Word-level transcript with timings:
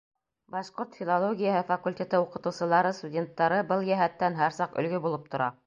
Башҡорт 0.53 0.95
филологияһы 1.01 1.59
факультеты 1.67 2.21
уҡытыусылары, 2.25 2.95
студенттары 3.03 3.63
был 3.73 3.87
йәһәттән 3.93 4.43
һәр 4.43 4.59
саҡ 4.61 4.85
өлгө 4.85 5.07
булып 5.09 5.33
тора. 5.37 5.55